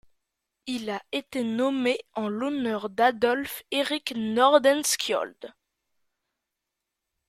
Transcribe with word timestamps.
Il 0.65 0.89
a 0.89 0.99
été 1.11 1.43
nommé 1.43 1.99
en 2.15 2.27
l'honneur 2.27 2.89
d'Adolf 2.89 3.61
Erik 3.69 4.13
Nordenskiöld. 4.17 5.53